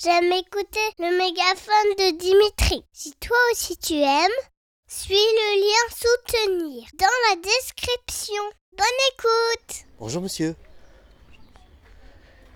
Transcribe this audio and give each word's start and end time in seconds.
j'aime 0.00 0.32
écouter 0.32 0.80
le 0.98 1.16
mégaphone 1.18 1.96
de 1.98 2.18
Dimitri. 2.18 2.84
Si 2.92 3.12
toi 3.20 3.36
aussi 3.52 3.76
tu 3.76 3.94
aimes, 3.94 4.30
suis 4.86 5.14
le 5.14 5.60
lien 5.60 5.94
soutenir 5.94 6.84
dans 6.98 7.06
la 7.30 7.36
description. 7.36 8.42
Bonne 8.76 8.86
écoute 9.14 9.84
Bonjour 9.98 10.22
monsieur. 10.22 10.54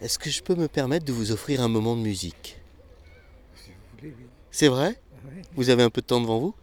Est-ce 0.00 0.18
que 0.18 0.30
je 0.30 0.42
peux 0.42 0.54
me 0.54 0.68
permettre 0.68 1.04
de 1.06 1.12
vous 1.12 1.32
offrir 1.32 1.60
un 1.60 1.68
moment 1.68 1.96
de 1.96 2.00
musique? 2.02 2.58
Si 3.54 3.70
vous 3.70 3.74
voulez, 3.98 4.14
oui. 4.18 4.26
C'est 4.50 4.68
vrai? 4.68 5.00
Oui, 5.26 5.42
Vous 5.54 5.70
avez 5.70 5.82
un 5.82 5.90
peu 5.90 6.00
de 6.02 6.06
temps 6.06 6.20
devant 6.20 6.38
vous? 6.38 6.54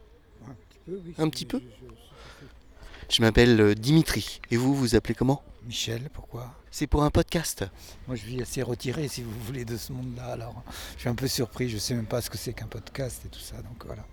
Un 0.47 0.53
petit 0.53 0.79
peu, 0.85 1.01
oui. 1.05 1.13
Un 1.17 1.29
petit 1.29 1.45
peu? 1.45 1.59
Je- 1.59 1.65
je- 1.65 3.15
Je 3.15 3.21
m'appelle 3.21 3.59
euh, 3.59 3.75
Dimitri. 3.75 4.39
Et 4.51 4.57
vous, 4.57 4.73
vous 4.75 4.95
appelez 4.95 5.15
comment? 5.15 5.43
Michel, 5.65 6.09
pourquoi? 6.11 6.53
C'est 6.71 6.87
pour 6.87 7.03
un 7.03 7.09
podcast. 7.09 7.65
Moi, 8.07 8.17
je 8.17 8.25
vis 8.25 8.41
assez 8.41 8.61
retiré, 8.61 9.07
si 9.07 9.23
vous 9.23 9.31
voulez, 9.45 9.63
de 9.63 9.77
ce 9.77 9.93
monde-là. 9.93 10.25
Alors, 10.25 10.61
je 10.95 11.01
suis 11.01 11.09
un 11.09 11.15
peu 11.15 11.27
surpris. 11.27 11.69
Je 11.69 11.77
sais 11.77 11.93
même 11.93 12.05
pas 12.05 12.21
ce 12.21 12.29
que 12.29 12.37
c'est 12.37 12.53
qu'un 12.53 12.67
podcast 12.67 13.21
et 13.25 13.29
tout 13.29 13.39
ça. 13.39 13.55
Donc 13.61 13.85
voilà. 13.85 14.05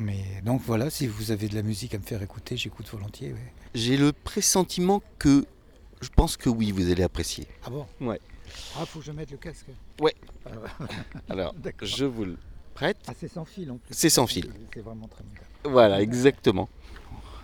Mais 0.00 0.40
donc 0.42 0.62
voilà, 0.62 0.88
si 0.88 1.06
vous 1.06 1.30
avez 1.30 1.48
de 1.48 1.54
la 1.54 1.62
musique 1.62 1.94
à 1.94 1.98
me 1.98 2.02
faire 2.02 2.22
écouter, 2.22 2.56
j'écoute 2.56 2.88
volontiers. 2.88 3.34
J'ai 3.74 3.98
le 3.98 4.12
pressentiment 4.12 5.02
que... 5.18 5.44
Je 6.00 6.08
pense 6.08 6.38
que 6.38 6.48
oui, 6.48 6.72
vous 6.72 6.90
allez 6.90 7.02
apprécier. 7.02 7.46
Ah 7.64 7.70
bon? 7.70 7.86
Ouais. 8.00 8.20
Ah, 8.78 8.86
faut 8.86 9.00
que 9.00 9.04
je 9.04 9.12
mette 9.12 9.30
le 9.30 9.36
casque. 9.36 9.66
Ouais. 10.00 10.14
Alors, 11.28 11.54
je 11.82 12.06
vous 12.06 12.24
le 12.24 12.38
prête. 12.74 12.98
Ah, 13.06 13.12
c'est 13.18 13.28
sans 13.28 13.44
fil 13.44 13.70
en 13.70 13.76
plus. 13.76 13.94
C'est 13.94 14.10
sans 14.10 14.26
fil. 14.26 14.50
C'est 14.72 14.80
vraiment 14.80 15.08
très 15.08 15.24
bien. 15.24 15.70
Voilà, 15.70 16.00
exactement. 16.00 16.68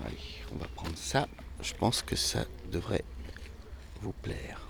Allez, 0.06 0.16
on 0.54 0.56
va 0.56 0.66
prendre 0.74 0.96
ça. 0.96 1.28
Je 1.62 1.74
pense 1.74 2.02
que 2.02 2.16
ça 2.16 2.44
devrait 2.70 3.04
vous 4.02 4.12
plaire. 4.12 4.68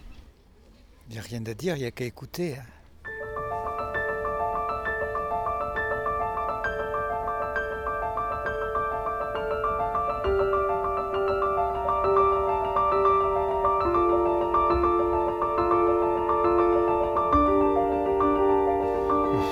Il 1.09 1.15
n'y 1.15 1.19
a 1.19 1.23
rien 1.23 1.45
à 1.47 1.55
dire, 1.55 1.77
il 1.77 1.81
n'y 1.81 1.87
a 1.87 1.91
qu'à 1.91 2.05
écouter. 2.05 2.57
hein. 2.57 2.65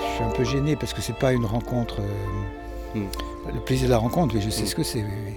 Je 0.07 0.15
suis 0.15 0.25
un 0.25 0.31
peu 0.31 0.45
gêné 0.45 0.77
parce 0.77 0.93
que 0.93 1.01
c'est 1.03 1.17
pas 1.19 1.33
une 1.33 1.45
rencontre. 1.47 2.01
euh, 2.01 2.05
Hmm. 2.93 3.07
Le 3.55 3.61
plaisir 3.61 3.87
de 3.87 3.93
la 3.93 3.99
rencontre, 3.99 4.35
oui, 4.35 4.41
je 4.43 4.51
sais 4.51 4.65
Hmm. 4.65 4.67
ce 4.67 4.75
que 4.75 4.83
c'est. 4.83 5.03
oui, 5.05 5.11
oui. 5.27 5.35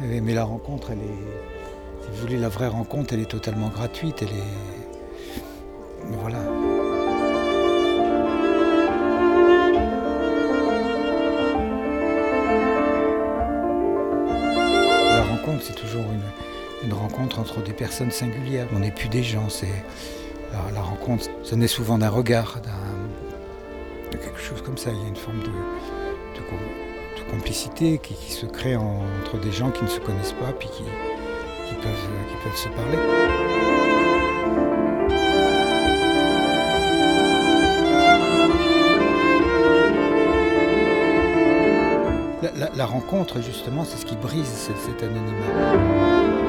Mais 0.00 0.34
la 0.34 0.44
rencontre, 0.44 0.92
elle 0.92 0.98
est. 0.98 2.02
Si 2.02 2.10
vous 2.10 2.16
voulez, 2.18 2.36
la 2.36 2.48
vraie 2.48 2.68
rencontre, 2.68 3.14
elle 3.14 3.20
est 3.20 3.30
totalement 3.30 3.68
gratuite. 3.68 4.22
Elle 4.22 4.28
est. 4.28 4.58
Voilà. 6.20 6.38
La 15.16 15.24
rencontre, 15.24 15.64
c'est 15.64 15.74
toujours 15.74 16.04
une, 16.84 16.92
rencontre 16.92 17.40
entre 17.40 17.62
des 17.62 17.72
personnes 17.72 18.12
singulières. 18.12 18.68
On 18.74 18.78
n'est 18.78 18.92
plus 18.92 19.08
des 19.08 19.24
gens. 19.24 19.48
C'est 19.48 19.66
la, 20.72 20.80
rencontre. 20.80 21.26
Ça 21.42 21.56
naît 21.56 21.66
souvent 21.66 21.98
d'un 21.98 22.08
regard, 22.08 22.60
d'un, 22.62 24.12
de 24.12 24.16
quelque 24.16 24.40
chose 24.40 24.62
comme 24.62 24.78
ça. 24.78 24.90
Il 24.92 25.02
y 25.02 25.04
a 25.04 25.08
une 25.08 25.16
forme 25.16 25.42
de 25.42 25.50
complicité 27.30 27.98
qui, 27.98 28.14
se 28.32 28.46
crée 28.46 28.76
en- 28.76 29.00
entre 29.20 29.38
des 29.38 29.52
gens 29.52 29.70
qui 29.70 29.84
ne 29.84 29.88
se 29.88 30.00
connaissent 30.00 30.32
pas, 30.32 30.52
puis 30.58 30.68
qui, 30.68 30.82
peuvent, 31.74 32.56
se 32.56 32.68
parler. 32.68 32.98
La, 42.56 42.70
rencontre, 42.86 43.40
justement, 43.40 43.84
c'est 43.84 43.98
ce 43.98 44.06
qui 44.06 44.16
brise 44.16 44.46
ce- 44.46 44.86
cet 44.86 45.02
anonymat. 45.02 46.47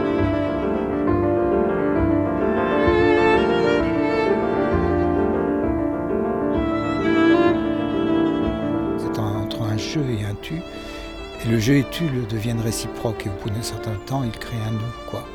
Le 11.50 11.60
jeu 11.60 11.78
et 11.78 11.86
tu 11.92 12.08
le 12.08 12.26
deviennent 12.26 12.62
réciproques. 12.62 13.26
Et 13.26 13.30
au 13.30 13.44
bout 13.44 13.50
d'un 13.50 13.62
certain 13.62 13.96
temps, 14.06 14.24
ils 14.24 14.38
créent 14.38 14.58
un 14.68 14.72
nous, 14.72 15.10
quoi. 15.10 15.26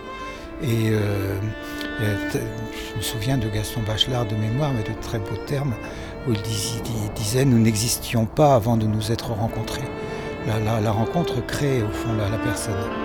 Et 0.62 0.90
euh, 0.90 1.34
je 2.00 2.96
me 2.96 3.02
souviens 3.02 3.36
de 3.38 3.48
Gaston 3.48 3.80
Bachelard 3.86 4.26
de 4.26 4.36
mémoire, 4.36 4.72
mais 4.72 4.82
de 4.82 4.98
très 5.00 5.18
beaux 5.18 5.36
termes, 5.46 5.74
où 6.26 6.32
il, 6.32 6.40
dis- 6.42 6.80
il 7.04 7.12
disait 7.12 7.44
Nous 7.44 7.58
n'existions 7.58 8.26
pas 8.26 8.54
avant 8.54 8.76
de 8.76 8.86
nous 8.86 9.10
être 9.12 9.30
rencontrés. 9.32 9.82
La, 10.46 10.92
rencontre 10.92 11.44
crée 11.46 11.82
au 11.82 11.88
fond 11.88 12.12
la 12.14 12.38
personne. 12.38 13.03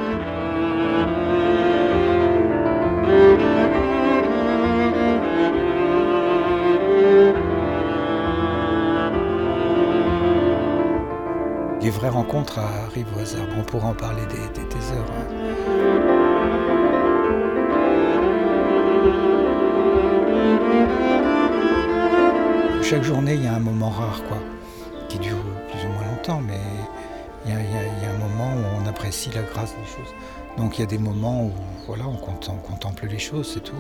Les 11.90 11.96
vraies 11.96 12.10
rencontres 12.10 12.60
arrivent 12.60 13.08
au 13.18 13.20
hasard. 13.20 13.48
On 13.58 13.64
pourra 13.64 13.88
en 13.88 13.94
parler 13.96 14.22
des, 14.28 14.36
des- 14.62 14.68
des 14.68 14.92
heures. 14.92 15.10
hein. 15.10 16.40
Chaque 22.84 23.04
journée, 23.04 23.36
il 23.36 23.44
y 23.44 23.48
a 23.48 23.54
un 23.54 23.60
moment 23.60 23.90
rare, 23.90 24.22
quoi, 24.28 24.38
qui 25.10 25.20
dure 25.20 25.38
plus 25.72 25.86
ou 25.86 25.90
moins 25.92 26.06
longtemps, 26.06 26.42
mais 26.42 26.60
il 27.46 27.52
y, 27.52 27.56
a, 27.56 28.10
un 28.10 28.18
moment 28.18 28.52
où 28.56 28.84
on 28.84 28.88
apprécie 28.88 29.30
la 29.36 29.42
grâce 29.44 29.72
des 29.72 29.86
choses. 29.86 30.14
Donc 30.58 30.78
il 30.78 30.82
y 30.82 30.84
a 30.84 30.88
des 30.88 30.98
moments 30.98 31.46
où 31.46 31.52
voilà, 31.88 32.06
on, 32.08 32.16
contem- 32.16 32.52
on 32.52 32.56
contemple 32.72 33.06
les 33.08 33.20
choses, 33.20 33.52
c'est 33.54 33.60
tout. 33.64 33.76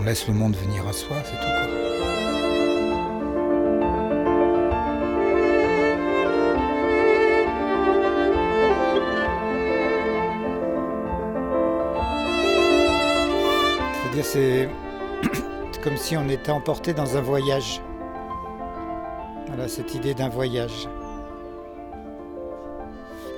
On, 0.00 0.02
laisse 0.04 0.26
le 0.28 0.34
monde 0.34 0.56
venir 0.56 0.86
à 0.88 0.92
soi, 0.92 1.16
c'est 1.24 1.38
tout. 1.40 2.37
C'est 14.32 14.68
comme 15.82 15.96
si 15.96 16.16
on 16.16 16.28
était 16.28 16.50
emporté 16.50 16.92
dans 16.92 17.16
un 17.16 17.20
voyage. 17.22 17.80
Voilà, 19.46 19.68
cette 19.68 19.94
idée 19.94 20.12
d'un 20.12 20.28
voyage. 20.28 20.86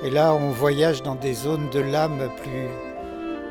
Et 0.03 0.11
là, 0.11 0.35
on 0.35 0.51
voyage 0.51 1.03
dans 1.03 1.15
des 1.15 1.35
zones 1.35 1.69
de 1.71 1.79
l'âme 1.79 2.29
plus, 2.43 2.69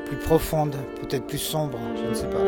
plus 0.06 0.18
profondes, 0.18 0.76
peut-être 1.02 1.28
plus 1.28 1.38
sombres, 1.38 1.80
je 1.96 2.10
ne 2.10 2.14
sais 2.14 2.28
pas. 2.28 2.40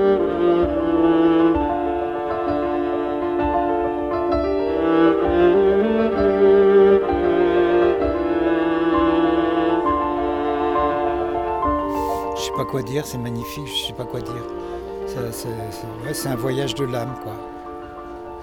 Je 12.36 12.42
sais 12.42 12.52
pas 12.58 12.66
quoi 12.66 12.82
dire, 12.82 13.06
c'est 13.06 13.18
magnifique, 13.18 13.68
je 13.68 13.88
sais 13.88 13.94
pas 13.94 14.06
quoi 14.06 14.20
dire. 14.20 14.44
C'est, 15.32 15.48
ouais, 15.48 16.28
un 16.34 16.36
voyage 16.36 16.76
de 16.76 16.86
l'âme, 16.86 17.16
quoi. 17.24 17.34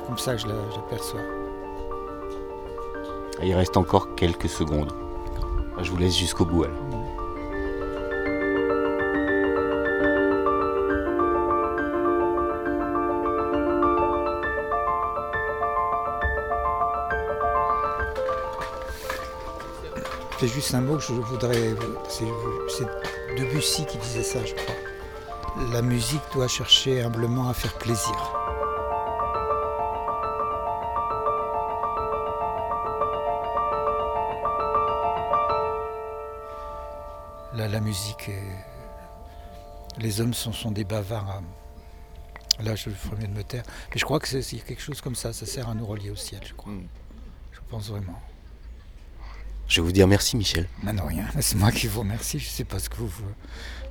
Comme 0.07 0.19
ça 0.19 0.35
que 0.35 0.43
je 0.43 0.47
la- 0.49 0.55
je 0.71 0.77
l'aperçois. 0.77 1.21
Il 3.43 3.55
reste 3.55 3.77
encore 3.77 4.15
quelques 4.17 4.49
secondes. 4.49 4.93
Je 5.81 5.91
vous 5.91 5.97
laisse 5.97 6.17
jusqu'au 6.17 6.45
bout. 6.45 6.65
alors. 6.65 6.77
C'est 20.39 20.49
juste 20.49 20.73
un 20.75 20.81
mot 20.81 20.97
que 20.97 21.03
je 21.03 21.13
voudrais. 21.13 21.75
C'est 22.09 22.27
Debussy 23.37 23.87
qui 23.87 23.99
disait 23.99 24.23
ça, 24.23 24.39
je 24.45 24.55
crois. 24.55 24.75
La 25.59 25.83
musique 25.83 26.23
doit 26.33 26.49
chercher 26.49 27.03
humblement 27.03 27.49
à 27.49 27.55
faire 27.55 27.75
plaisir. 27.79 28.33
La, 37.55 37.67
la 37.69 37.81
musique, 37.81 38.29
est- 38.29 38.65
les 39.99 40.21
hommes 40.21 40.35
sont, 40.35 40.53
sont 40.53 40.71
des 40.71 40.85
bavards. 40.85 41.31
hein. 41.31 41.43
Là, 42.63 42.75
je 42.75 42.91
ferais 42.91 43.17
mieux 43.17 43.29
de 43.29 43.33
me 43.33 43.45
taire. 43.45 43.63
Mais 43.93 43.99
je 43.99 44.05
crois 44.05 44.19
que 44.19 44.29
c'est, 44.29 44.43
c'est 44.43 44.59
quelque 44.59 44.83
chose 44.83 45.01
comme 45.01 45.15
ça. 45.15 45.33
Ça 45.33 45.47
sert 45.47 45.69
à 45.69 45.75
nous 45.75 45.87
relier 45.87 46.11
au 46.11 46.17
ciel, 46.17 46.41
je 46.45 46.55
crois. 46.55 46.73
Mm. 46.73 46.89
Je 47.53 47.61
pense 47.71 47.89
vraiment. 47.89 48.21
Je 49.69 49.81
vais 49.81 49.87
vous 49.87 49.93
dire 49.93 50.09
merci, 50.09 50.37
Michel. 50.37 50.67
Maintenant 50.83 51.07
rien, 51.07 51.27
c'est 51.41 51.57
moi 51.57 51.71
qui 51.71 51.87
vous 51.87 52.01
remercie. 52.01 52.39
Je 52.39 52.47
ne 52.47 52.51
sais 52.51 52.65
pas 52.65 52.79
ce 52.79 52.89
que 52.89 52.97
vous, 52.97 53.07
vous, 53.09 53.25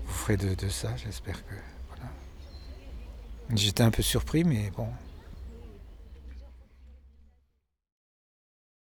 vous 0.07 0.13
ferez 0.13 0.35
de, 0.35 0.55
de 0.55 0.69
ça. 0.69 0.95
J'espère 0.97 1.45
que. 1.45 1.53
Voilà. 1.89 2.09
J'étais 3.55 3.83
un 3.83 3.91
peu 3.91 4.01
surpris, 4.01 4.43
mais 4.43 4.71
bon, 4.75 4.87